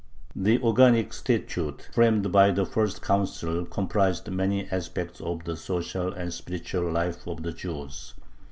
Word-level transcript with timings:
The 0.35 0.59
organic 0.63 1.13
statute, 1.13 1.87
framed 1.93 2.31
by 2.31 2.49
the 2.49 2.65
first 2.65 3.03
Council, 3.03 3.65
comprises 3.65 4.25
many 4.31 4.67
aspects 4.71 5.21
of 5.21 5.43
the 5.43 5.55
social 5.55 6.11
and 6.11 6.33
spiritual 6.33 6.91
life 6.91 7.27
of 7.27 7.43
the 7.43 7.53
Jews. 7.53 8.15